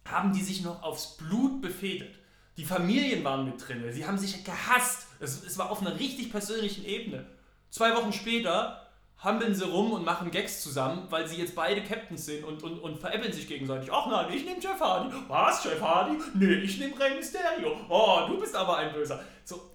[0.05, 2.19] haben die sich noch aufs Blut befehdet.
[2.57, 5.07] Die Familien waren mit drin, sie haben sich gehasst.
[5.21, 7.27] Es, es war auf einer richtig persönlichen Ebene.
[7.71, 8.82] Zwei Wochen später
[9.23, 12.79] hampeln sie rum und machen Gags zusammen, weil sie jetzt beide Captains sind und, und,
[12.81, 13.91] und veräppeln sich gegenseitig.
[13.93, 15.15] Ach nein, ich nehme Jeff Hardy.
[15.29, 16.19] Was, Jeff Hardy?
[16.35, 17.77] Nee, ich nehme Rey Mysterio.
[17.89, 19.23] Oh, du bist aber ein Böser.
[19.45, 19.71] So,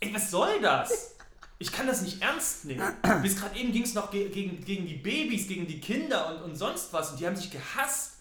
[0.00, 1.16] ey, was soll das?
[1.58, 2.82] Ich kann das nicht ernst nehmen.
[3.22, 6.50] Bis gerade eben ging es noch ge gegen, gegen die Babys, gegen die Kinder und,
[6.50, 7.12] und sonst was.
[7.12, 8.18] Und die haben sich gehasst.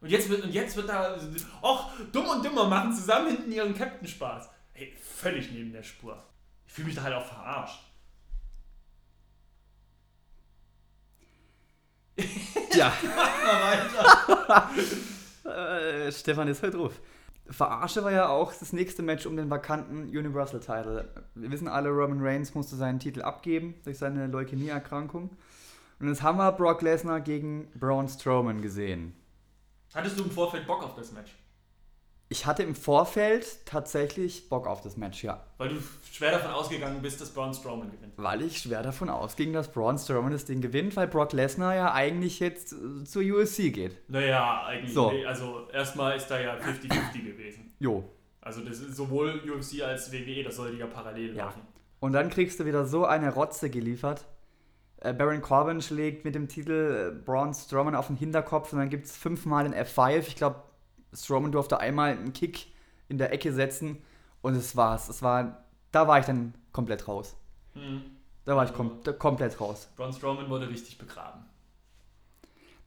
[0.00, 1.16] Und jetzt wird, und jetzt wird da,
[1.62, 4.48] ach, dumm und dümmer machen zusammen hinten ihren Captain Spaß.
[4.74, 6.22] Ey, völlig neben der Spur.
[6.66, 7.80] Ich fühle mich da halt auch verarscht.
[12.74, 12.92] Ja,
[13.44, 14.68] Mal
[15.44, 16.06] weiter.
[16.06, 17.00] äh, Stefan ist heute drauf.
[17.50, 21.08] Verarsche war ja auch das nächste Match um den vakanten Universal Title.
[21.34, 25.30] Wir wissen alle, Roman Reigns musste seinen Titel abgeben durch seine Leukämieerkrankung.
[26.00, 29.14] Und jetzt haben wir Brock Lesnar gegen Braun Strowman gesehen.
[29.94, 31.34] Hattest du im Vorfeld Bock auf das Match?
[32.30, 35.42] Ich hatte im Vorfeld tatsächlich Bock auf das Match, ja.
[35.56, 35.76] Weil du
[36.12, 38.12] schwer davon ausgegangen bist, dass Braun Strowman gewinnt.
[38.18, 41.92] Weil ich schwer davon ausging, dass Braun Strowman das Ding gewinnt, weil Brock Lesnar ja
[41.94, 43.96] eigentlich jetzt äh, zur UFC geht.
[44.10, 44.92] Naja, eigentlich.
[44.92, 45.10] So.
[45.10, 47.72] Nee, also erstmal ist da ja 50-50 gewesen.
[47.78, 48.04] Jo.
[48.42, 51.46] Also das ist sowohl UFC als WWE, das sollte ja parallel Ja.
[51.46, 51.62] laufen.
[52.00, 54.26] Und dann kriegst du wieder so eine Rotze geliefert.
[55.00, 58.90] Äh, Baron Corbin schlägt mit dem Titel äh, Braun Strowman auf den Hinterkopf und dann
[58.90, 60.18] gibt es fünfmal den F5.
[60.28, 60.62] Ich glaube,
[61.12, 62.68] Strowman durfte einmal einen Kick
[63.08, 63.98] in der Ecke setzen
[64.42, 65.08] und es war's.
[65.08, 67.36] Es war, da war ich dann komplett raus.
[67.74, 68.02] Hm.
[68.44, 69.88] Da war ich kom da komplett raus.
[69.96, 71.44] Braun Strowman wurde richtig begraben.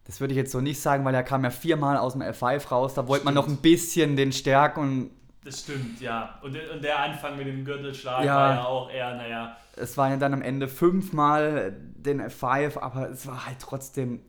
[0.06, 2.70] Das würde ich jetzt so nicht sagen, weil er kam ja viermal aus dem F5
[2.70, 2.94] raus.
[2.96, 5.12] Da wollte man noch ein bisschen den stärken und
[5.44, 6.40] Das stimmt, ja.
[6.42, 8.36] Und, und der Anfang mit dem Gürtelschlag Ja.
[8.36, 13.10] war ja auch eher, naja, es waren ja dann am Ende fünfmal den F5, aber
[13.10, 14.22] es war halt trotzdem.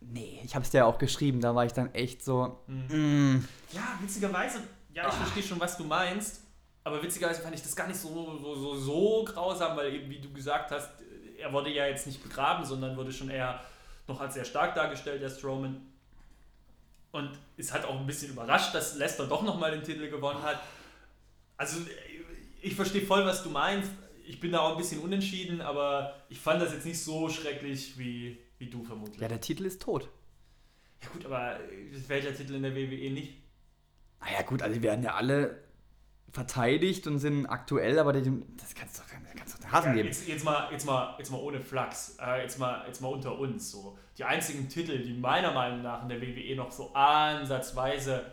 [0.00, 2.60] Nee, ich habe es dir ja auch geschrieben, da war ich dann echt so.
[2.66, 3.36] Mm,
[3.72, 4.60] Ja, witzigerweise,
[4.94, 6.42] ja, ich verstehe schon, was du meinst,
[6.84, 10.20] aber witzigerweise fand ich das gar nicht so, so, so, so grausam, weil eben, wie
[10.20, 10.90] du gesagt hast,
[11.38, 13.60] er wurde ja jetzt nicht begraben, sondern wurde schon eher
[14.06, 15.80] noch als sehr stark dargestellt, der Strowman.
[17.10, 20.60] Und es hat auch ein bisschen überrascht, dass Leicester doch nochmal den Titel gewonnen hat.
[21.56, 21.80] Also,
[22.60, 23.90] ich verstehe voll, was du meinst.
[24.26, 27.98] Ich bin da auch ein bisschen unentschieden, aber ich fand das jetzt nicht so schrecklich
[27.98, 29.20] wie, wie du vermutlich.
[29.20, 30.08] ja, der Titel ist tot.
[31.02, 33.34] Ja gut, aber äh, welcher Titel in der WWE nicht?
[34.20, 35.62] Naja, gut, also die werden ja alle
[36.32, 39.88] verteidigt und sind aktuell, aber die, das kannst du doch, das kannst du den Hasen
[39.90, 40.08] Ja, geben.
[40.08, 43.38] jetzt, jetzt, mal, jetzt, mal, jetzt mal ohne Flachs, äh, jetzt, mal, jetzt mal unter
[43.38, 43.70] uns.
[43.70, 43.96] So.
[44.18, 48.26] Die einzigen Titel, die meiner Meinung nach in der WWE noch so ansatzweise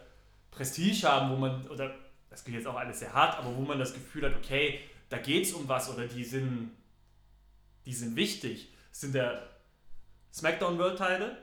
[0.51, 1.93] Prestige haben, wo man, oder
[2.29, 5.17] das geht jetzt auch alles sehr hart, aber wo man das Gefühl hat, okay, da
[5.19, 6.71] geht es um was oder die sind,
[7.85, 9.47] die sind wichtig, sind der
[10.35, 11.37] SmackDown World Title,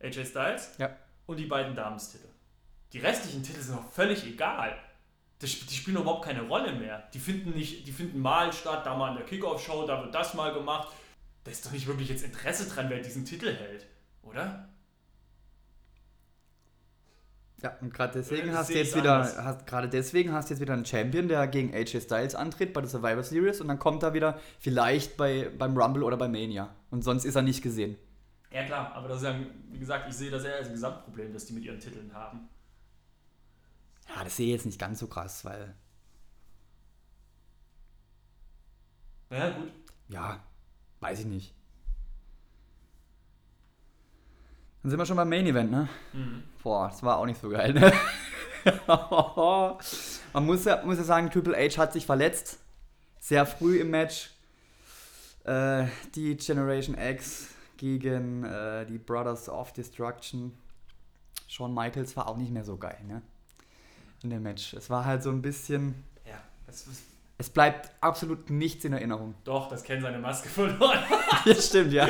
[0.00, 0.90] AJ Styles Ja.
[1.26, 2.28] und die beiden Damenstitel.
[2.92, 4.76] Die restlichen Titel sind auch völlig egal.
[5.40, 7.08] Das, die spielen überhaupt keine Rolle mehr.
[7.12, 10.34] Die finden, nicht, die finden mal statt, da mal in der Kickoff-Show, da wird das
[10.34, 10.94] mal gemacht.
[11.42, 13.86] Da ist doch nicht wirklich jetzt Interesse dran, wer diesen Titel hält,
[14.22, 14.68] oder?
[17.62, 19.38] Ja, und gerade deswegen Das hast du jetzt wieder, anders.
[19.38, 22.80] hast, gerade deswegen hast du jetzt wieder einen Champion, der gegen AJ Styles antritt bei
[22.82, 26.74] der Survivor Series und dann kommt er wieder vielleicht bei, beim Rumble oder bei Mania.
[26.90, 27.96] Und sonst ist er nicht gesehen.
[28.54, 29.34] Ja klar, aber das ist ja,
[29.72, 32.48] wie gesagt, ich sehe das eher als Gesamtproblem, das die mit ihren Titeln haben.
[34.08, 35.74] Ja, das sehe ich jetzt nicht ganz so krass, weil,
[39.30, 39.72] Ja gut.
[40.08, 40.40] ja,
[41.00, 41.52] weiß ich nicht.
[44.82, 45.88] Dann sind wir schon beim Main Event, ne?
[46.12, 46.44] Mhm.
[46.62, 47.92] Boah, das war auch nicht so geil, ne?
[50.32, 52.60] Man muss ja, muss ja sagen, Triple H hat sich verletzt.
[53.18, 54.30] Sehr früh im Match.
[55.42, 60.56] Äh, die Generation X gegen äh, die Brothers of Destruction.
[61.48, 63.22] Shawn Michaels war auch nicht mehr so geil, ne?
[64.22, 64.72] In dem Match.
[64.74, 66.02] Es war halt so ein bisschen.
[66.26, 67.02] Ja, das ist,
[67.38, 69.34] Es bleibt absolut nichts in Erinnerung.
[69.44, 71.00] doch, das Ken seine Maske verloren.
[71.44, 72.08] ja, stimmt, ja.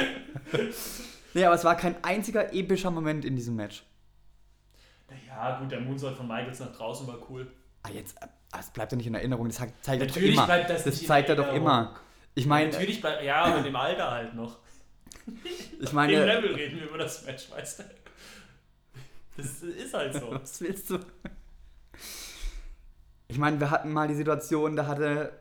[1.35, 3.85] nee, aber es war kein einziger epischer Moment in diesem Match.
[5.27, 7.50] Ja, gut, der Moonsault von Michaels nach draußen war cool.
[7.83, 8.27] Ah, jetzt, äh,
[8.59, 9.48] es bleibt ja nicht in Erinnerung.
[9.48, 10.46] Das zeigt er doch Natürlich immer.
[10.46, 11.96] bleibt das das zeigt er doch immer.
[12.37, 14.59] Ich meine, Natürlich bleibt, ja, aber in dem Alter halt noch.
[15.80, 17.84] Ich Im meine, Level reden wir über das Match, weißt du?
[19.37, 20.30] Das ist halt so.
[20.42, 20.98] was willst du?
[23.28, 25.32] Ich meine, wir hatten mal die Situation, da hatte,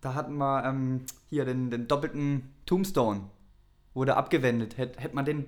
[0.00, 3.28] da hatten wir ähm, hier den, den doppelten Tombstone,
[3.94, 4.78] wurde abgewendet.
[4.78, 5.46] Hätte hätt man den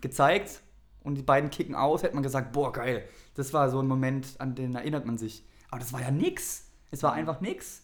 [0.00, 0.60] gezeigt
[1.02, 3.08] und die beiden kicken aus, hätte man gesagt, boah, geil.
[3.34, 5.44] Das war so ein Moment, an den erinnert man sich.
[5.70, 6.70] Aber das war ja nix.
[6.90, 7.82] Es war einfach nix.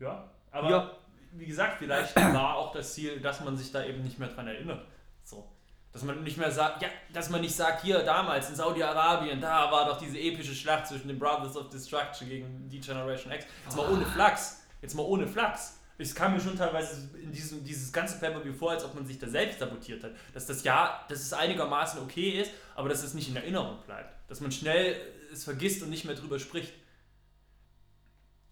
[0.00, 0.97] Ja, aber Ja.
[1.32, 4.46] Wie gesagt, vielleicht war auch das Ziel, dass man sich da eben nicht mehr dran
[4.46, 4.86] erinnert.
[5.24, 5.46] So.
[5.92, 9.70] Dass man nicht mehr sagt, ja, dass man nicht sagt, hier damals in Saudi-Arabien, da
[9.70, 13.46] war doch diese epische Schlacht zwischen den Brothers of Destruction gegen die Generation X.
[13.64, 14.62] Jetzt mal ohne Flachs.
[14.82, 15.78] Jetzt mal ohne Flachs.
[16.00, 19.18] Es kam mir schon teilweise in diesem, dieses ganze Pay-Per-View vor, als ob man sich
[19.18, 20.12] da selbst sabotiert hat.
[20.32, 24.14] Dass das ja, dass es einigermaßen okay ist, aber dass es nicht in Erinnerung bleibt.
[24.30, 24.94] Dass man schnell
[25.32, 26.72] es vergisst und nicht mehr drüber spricht.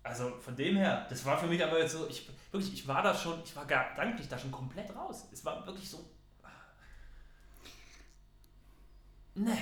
[0.07, 3.03] Also von dem her, das war für mich aber jetzt so, ich, wirklich, ich war
[3.03, 5.29] da schon, ich war gedanklich da schon komplett raus.
[5.33, 6.05] Es war wirklich so.
[9.35, 9.59] Ne.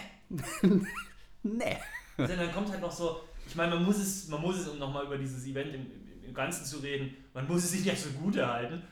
[1.42, 1.76] Nee.
[2.18, 4.78] Denn dann kommt halt noch so, ich meine, man muss es, man muss es, um
[4.78, 8.00] nochmal über dieses Event im, im, im Ganzen zu reden, man muss es sich nicht
[8.00, 8.82] so gut erhalten,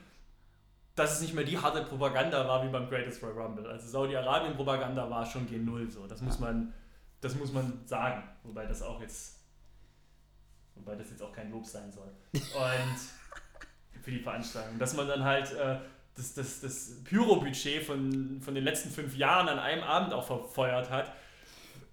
[0.95, 3.67] dass es nicht mehr die harte Propaganda war wie beim Greatest Royal Rumble.
[3.67, 6.05] Also Saudi-Arabien-Propaganda war schon G0 so.
[6.05, 6.73] Das muss man,
[7.21, 8.23] das muss man sagen.
[8.43, 9.39] Wobei das auch jetzt,
[10.75, 12.09] wobei das jetzt auch kein Lob sein soll.
[12.33, 14.77] Und für die Veranstaltung.
[14.79, 15.77] Dass man dann halt äh,
[16.15, 20.89] das, das, das Pyro-Budget von, von den letzten fünf Jahren an einem Abend auch verfeuert
[20.89, 21.11] hat.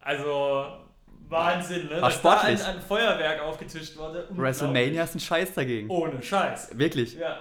[0.01, 0.66] Also
[1.29, 2.03] Wahnsinn, ne?
[2.03, 2.64] War Dass da ein, sportlich.
[2.66, 4.27] ein Feuerwerk aufgetischt wurde.
[4.31, 5.88] WrestleMania ist ein Scheiß dagegen.
[5.88, 6.77] Ohne Scheiß.
[6.77, 7.14] Wirklich.
[7.14, 7.38] Ja.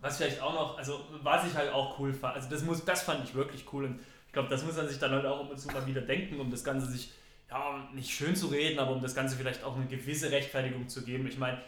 [0.00, 3.02] Was vielleicht auch noch, also was ich halt auch cool fand, also das muss, das
[3.02, 5.50] fand ich wirklich cool und ich glaube, das muss man sich dann halt auch ab
[5.50, 7.12] und zu mal wieder denken, um das Ganze sich,
[7.50, 11.04] ja, nicht schön zu reden, aber um das Ganze vielleicht auch eine gewisse Rechtfertigung zu
[11.04, 11.26] geben.
[11.26, 11.60] Ich meine,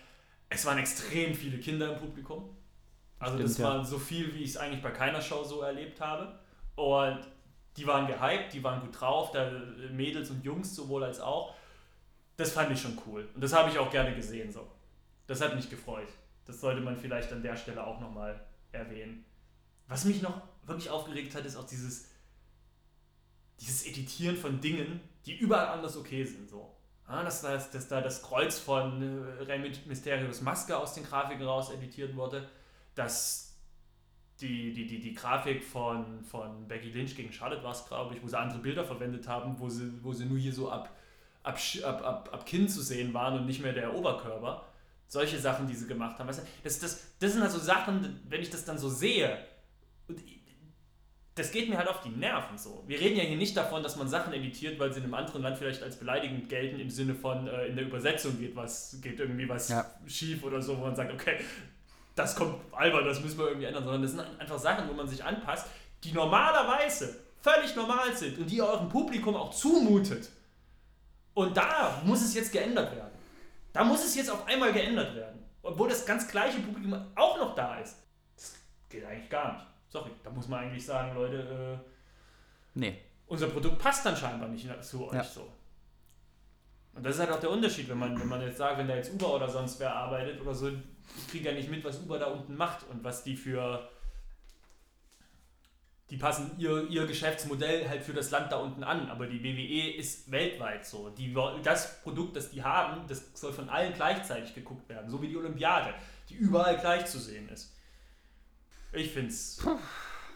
[0.49, 2.57] es waren extrem viele Kinder im Publikum.
[3.19, 3.75] Also das Stimmt, ja.
[3.75, 6.39] war so viel, wie ich es eigentlich bei keiner Show so erlebt habe.
[6.77, 7.21] Und
[7.77, 9.51] die waren gehypt, die waren gut drauf, da
[9.91, 11.55] Mädels und Jungs sowohl als auch.
[12.37, 13.29] Das fand ich schon cool.
[13.35, 14.67] Und das habe ich auch gerne gesehen so.
[15.27, 16.09] Das hat mich gefreut.
[16.45, 19.25] Das sollte man vielleicht an der Stelle auch nochmal erwähnen.
[19.89, 22.09] Was mich noch wirklich aufgeregt hat, ist auch dieses,
[23.61, 26.49] dieses Editieren von Dingen, die überall anders okay sind.
[26.49, 26.75] So.
[27.09, 31.45] Ja, dass, dass, dass da das Kreuz von äh, Rey Mysterios Maske aus den Grafiken
[31.45, 32.49] raus editiert wurde,
[32.95, 33.57] dass
[34.41, 38.23] die, die, die, die Grafik von, von Becky Lynch gegen Charlotte war es, glaube ich,
[38.23, 40.91] wo sie andere Bilder verwendet haben, wo sie, wo sie nur hier so ab,
[41.43, 44.65] ab, ab, ab, ab Kinn zu sehen waren und nicht mehr der Oberkörper.
[45.07, 46.27] Solche Sachen, die sie gemacht haben.
[46.27, 46.81] Das, das,
[47.19, 49.39] das sind halt so Sachen, wenn ich das dann so sehe,
[50.09, 50.21] und
[51.35, 52.85] das geht mir halt auf die Nerven so.
[52.87, 55.43] Wir reden ja hier nicht davon, dass man Sachen editiert, weil sie in einem anderen
[55.43, 59.19] Land vielleicht als beleidigend gelten, im Sinne von äh, in der Übersetzung geht was, geht
[59.19, 59.87] irgendwie was Ja.
[60.07, 61.39] schief oder so, wo man sagt, okay,
[62.15, 65.09] das kommt albern, das müssen wir irgendwie ändern, sondern das sind einfach Sachen, wo man
[65.09, 65.67] sich anpasst,
[66.05, 70.29] die normalerweise völlig normal sind und die ihr eurem Publikum auch zumutet.
[71.35, 73.13] Und da muss es jetzt geändert werden.
[73.73, 75.43] Da muss es jetzt auf einmal geändert werden.
[75.63, 77.97] Obwohl das ganz gleiche Publikum auch noch da ist.
[78.37, 78.55] Das
[78.91, 79.67] geht eigentlich gar nicht.
[79.93, 82.97] Sorry, da muss man eigentlich sagen, Leute, äh, Nee.
[83.27, 85.23] unser Produkt passt dann scheinbar nicht zu euch Ja.
[85.23, 85.53] so.
[86.95, 88.97] Und das ist halt auch der Unterschied, wenn man, wenn man jetzt sagt, wenn da
[88.97, 92.19] jetzt Uber oder sonst wer arbeitet oder so, ich kriege ja nicht mit, was Uber
[92.19, 93.87] da unten macht und was die für.
[96.09, 99.95] Die passen ihr, ihr Geschäftsmodell halt für das Land da unten an, aber die WWE
[99.97, 101.11] ist weltweit so.
[101.11, 105.29] Die, das Produkt, das die haben, das soll von allen gleichzeitig geguckt werden, so wie
[105.29, 105.95] die Olympiade,
[106.31, 107.75] die überall gleich zu sehen ist.
[108.93, 109.59] Ich finde es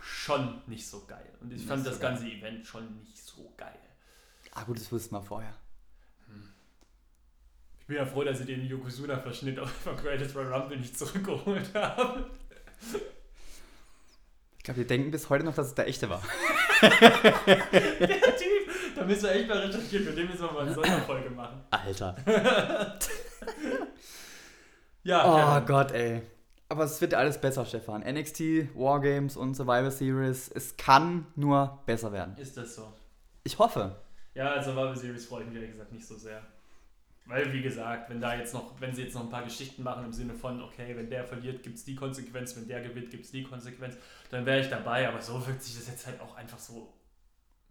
[0.03, 1.33] schon nicht so geil.
[1.41, 2.11] Und ich Nicht fand so das geil.
[2.13, 3.79] ganze Event schon nicht so geil.
[4.53, 5.55] Ah gut, das wussten wir vorher.
[7.81, 12.25] Ich bin ja froh, dass sie den Yokozuna-Verschnitt von Greatest Royal Rumble nicht zurückgeholt haben.
[14.59, 16.21] Ich glaube, wir denken bis heute noch, dass es der echte war.
[16.83, 20.05] Der Typ, da müssen wir echt mal recherchieren.
[20.07, 21.63] Für den müssen wir mal eine Sonderfolge machen.
[21.71, 22.17] Alter.
[25.05, 25.65] Ja, Oh.
[25.67, 26.21] Gott, ey.
[26.69, 28.03] Aber es wird alles besser, Stefan.
[28.03, 32.37] NXT, Wargames und Survivor Series, es kann nur besser werden.
[32.37, 32.93] ist das so?
[33.45, 33.97] Ich hoffe.
[34.35, 36.43] Ja, also Survivor Series freue ich mich ehrlich gesagt nicht so sehr.
[37.27, 40.05] Weil, wie gesagt, wenn da jetzt noch, wenn sie jetzt noch ein paar Geschichten machen
[40.05, 43.25] im Sinne von, okay, wenn der verliert, gibt es die Konsequenz, wenn der gewinnt, gibt
[43.25, 43.97] es die Konsequenz,
[44.31, 45.09] dann wäre ich dabei.
[45.09, 46.93] Aber so wirkt sich das jetzt halt auch einfach so.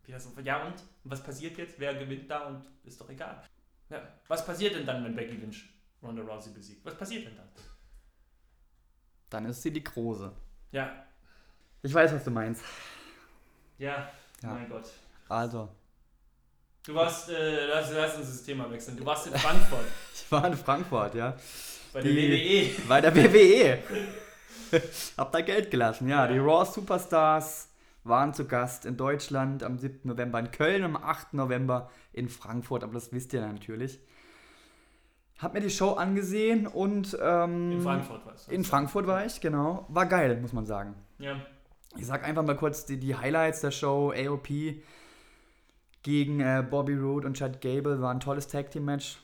[0.06, 0.76] Wieder so ja und?
[1.04, 1.80] Was passiert jetzt?
[1.80, 3.42] Wer gewinnt da und ist doch egal.
[3.90, 4.02] Ja.
[4.28, 5.70] Was passiert denn dann, wenn Becky Lynch
[6.04, 6.86] Ronda Rousey besiegt?
[6.86, 7.48] Was passiert denn dann?
[9.30, 10.32] Dann ist sie die Große.
[10.72, 10.92] Ja.
[11.82, 12.64] Ich weiß, was du meinst.
[13.78, 14.10] Ja,
[14.42, 14.50] Ja.
[14.54, 14.86] mein Gott.
[15.30, 15.70] Also,
[16.84, 18.96] Du warst, äh, lass, lass uns das Thema wechseln.
[18.96, 21.36] Du warst in Frankfurt ich war in Frankfurt, ja.
[21.92, 22.12] bei der.
[22.12, 22.88] Die- WWE.
[22.88, 23.80] Bei der WWE.
[25.18, 26.26] Hab da Geld gelassen, ja.
[26.26, 26.32] Ja.
[26.32, 27.70] Die Raw Superstars
[28.04, 30.02] waren zu Gast in Deutschland am 7.
[30.04, 31.34] November in Köln, am 8.
[31.34, 34.00] November in Frankfurt, aber das wisst ihr natürlich.
[35.40, 38.52] Hab mir die Show angesehen und ähm, In Frankfurt warst du.
[38.54, 39.86] in Frankfurt war ich, genau.
[39.90, 40.96] War geil, muss man sagen.
[41.20, 41.36] Ja.
[41.98, 44.14] Ich sag einfach mal kurz die, die Highlights der Show.
[44.16, 44.48] AOP
[46.04, 49.18] gegen äh, Bobby Roode und Chad Gable war ein tolles Tag Team Match.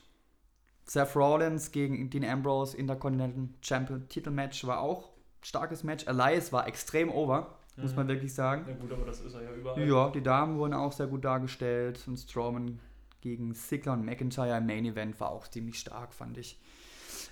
[0.86, 6.06] Seth Rollins gegen Dean Ambrose Intercontinental Champion Titelmatch war auch ein starkes Match.
[6.08, 7.96] Elias war extrem over, muss Mhm.
[7.98, 8.66] man wirklich sagen.
[8.68, 9.88] Ja gut, aber das ist er ja überall.
[9.88, 12.80] Ja, die Damen wurden auch sehr gut dargestellt und Strowman
[13.22, 16.58] gegen Ziggler und McIntyre im Main Event war auch ziemlich stark, fand ich.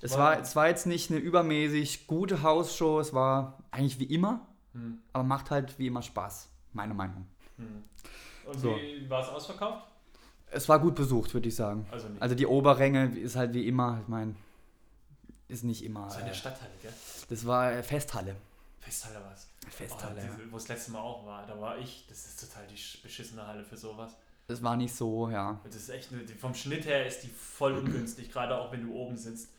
[0.02, 4.06] Es War- war, es war jetzt nicht eine übermäßig gute Hausshow, es war eigentlich wie
[4.06, 5.00] immer, Hm.
[5.14, 7.28] aber macht halt wie immer Spaß, meine Meinung.
[7.58, 7.84] Hm.
[8.46, 8.76] Und So.
[8.76, 9.88] wie war es ausverkauft?
[10.52, 11.86] Es war gut besucht, würde ich sagen.
[11.92, 12.08] Also.
[12.20, 14.36] Also die Oberränge ist halt wie immer, ich meine,
[15.48, 16.06] ist nicht immer.
[16.06, 16.94] das war in der äh, Stadthalle, gell?
[17.30, 18.36] Das war äh, Festhalle.
[18.80, 19.48] Festhalle war es.
[19.70, 22.06] Festhalle, oh, Wo es letztes Mal auch war, da war ich.
[22.08, 24.16] Das ist total die sch- beschissene Halle für sowas.
[24.50, 25.60] Das war nicht so, ja.
[25.64, 26.10] Das ist echt,
[26.40, 29.54] vom Schnitt her ist die voll ungünstig, gerade auch wenn du oben sitzt.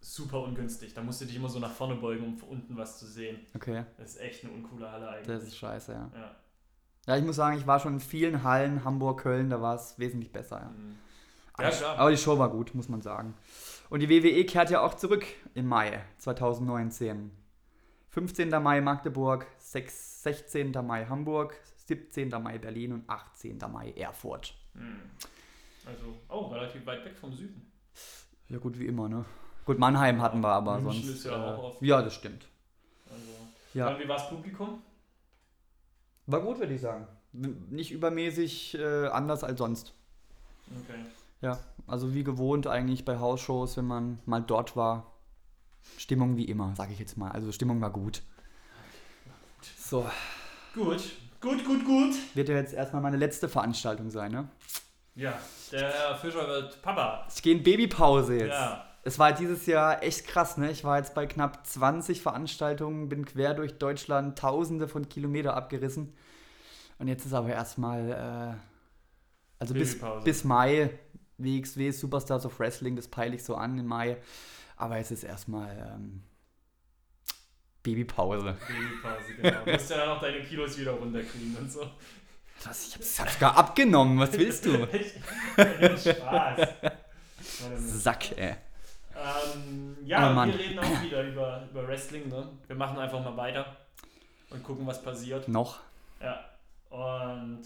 [0.00, 0.94] Super ungünstig.
[0.94, 3.38] Da musst du dich immer so nach vorne beugen, um von unten was zu sehen.
[3.54, 5.26] Okay, Das ist echt eine uncoole Halle eigentlich.
[5.26, 6.10] das ist scheiße, ja.
[6.14, 6.34] ja.
[7.06, 9.98] Ja, ich muss sagen, ich war schon in vielen Hallen, Hamburg, Köln, da war es
[9.98, 10.68] wesentlich besser, ja.
[10.70, 10.96] Mhm.
[11.54, 11.98] Aber, Ja, die- klar.
[11.98, 13.34] aber die Show war gut, muss man sagen.
[13.90, 17.32] Und die WWE kehrt ja auch zurück im Mai 2019.
[18.10, 18.48] 15.
[18.62, 20.72] Mai Magdeburg, 6, 16.
[20.86, 21.54] Mai Hamburg,
[21.94, 22.28] 17.
[22.42, 23.58] Mai Berlin und 18.
[23.72, 24.54] Mai Erfurt.
[24.74, 25.00] Mhm.
[25.84, 27.70] Also, oh, relativ weit weg vom Süden.
[28.48, 29.24] Ja gut, wie immer, ne?
[29.64, 31.16] Gut, Mannheim hatten wir aber München sonst.
[31.18, 32.46] ist ja äh, auch oft- ja, das stimmt.
[33.10, 33.30] Also,
[33.74, 33.98] Ja.
[33.98, 34.82] Wie war das Publikum?
[36.26, 37.06] War gut, würde ich sagen.
[37.32, 39.94] Nicht übermäßig äh, anders als sonst.
[40.84, 41.00] Okay.
[41.40, 45.12] Ja, also wie gewohnt eigentlich bei Hausshows, wenn man mal dort war.
[45.96, 47.30] Stimmung wie immer, sage ich jetzt mal.
[47.32, 48.22] Also Stimmung war gut.
[49.76, 50.08] So,
[50.74, 51.02] Gut,
[51.40, 52.14] gut, gut, gut.
[52.34, 54.48] wird ja jetzt erstmal meine letzte Veranstaltung sein, ne?
[55.14, 55.38] Ja,
[55.72, 57.26] der Herr Fischer wird Papa.
[57.34, 58.50] Ich gehe in Babypause jetzt.
[58.50, 58.86] Ja.
[59.02, 60.70] Es war dieses Jahr echt krass, ne?
[60.70, 66.14] Ich war jetzt bei knapp 20 Veranstaltungen, bin quer durch Deutschland, tausende von Kilometer abgerissen.
[66.98, 68.60] Und jetzt ist aber erstmal, äh,
[69.58, 70.90] also bis, bis Mai,
[71.38, 74.18] WXW Superstars of Wrestling, das peile ich so an im Mai.
[74.76, 76.22] Aber jetzt ist erstmal ähm,
[77.82, 78.56] Babypause.
[78.66, 79.64] Babypause, genau.
[79.64, 81.90] Du musst ja dann auch deine Kilos wieder runterkriegen und so.
[82.64, 84.86] Was, ich hab's, hab's gar abgenommen, was willst du?
[85.56, 86.68] Spaß.
[87.76, 88.56] Sack, ey.
[89.16, 92.28] Ähm, ja, Oh wir reden auch wieder über, über Wrestling.
[92.28, 92.48] Ne?
[92.66, 93.76] Wir machen einfach mal weiter
[94.50, 95.48] und gucken, was passiert.
[95.48, 95.80] Noch.
[96.20, 96.44] Ja.
[96.90, 97.62] Und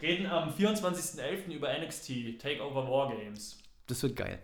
[0.00, 1.52] reden am 24.11.
[1.52, 3.58] über NXT Takeover Wargames.
[3.86, 4.38] Das wird geil.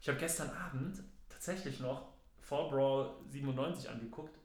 [0.00, 2.11] Ich habe gestern Abend tatsächlich noch
[2.52, 4.38] Fall Brawl 97 angeguckt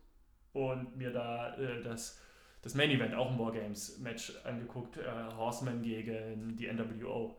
[0.53, 2.19] und mir da äh, das,
[2.61, 4.97] das Main Event, auch ein Wargames Match angeguckt.
[4.97, 5.03] Äh,
[5.35, 7.37] Horseman gegen die NWO.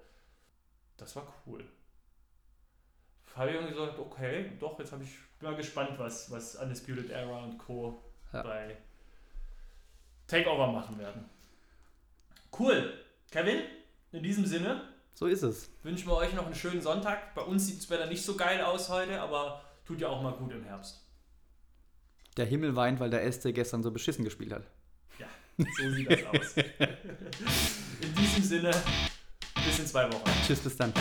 [0.99, 1.65] Das war cool.
[3.35, 7.11] Habe ich irgendwie gesagt, okay, doch, jetzt habe ich bin mal gespannt, was, was Undisputed
[7.11, 8.03] Era und Co.
[8.33, 8.43] Ja.
[8.43, 8.77] bei
[10.27, 11.25] Takeover machen werden.
[12.59, 12.93] Cool.
[13.31, 13.63] Kevin,
[14.13, 14.83] in diesem Sinne
[15.15, 15.71] So ist es.
[15.83, 17.35] wünschen wir euch noch einen schönen Sonntag.
[17.35, 20.35] Bei uns sieht das Wetter nicht so geil aus heute, aber tut ja auch mal
[20.35, 21.01] gut im Herbst.
[22.37, 24.65] Der Himmel weint, weil der SC gestern so beschissen gespielt hat.
[25.59, 26.57] So sieht das aus.
[28.01, 28.71] In diesem Sinne,
[29.55, 30.31] bis in zwei Wochen.
[30.47, 30.93] Tschüss, bis dann.